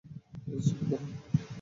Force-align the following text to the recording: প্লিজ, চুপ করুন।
প্লিজ, 0.43 0.63
চুপ 0.67 0.79
করুন। 0.89 1.09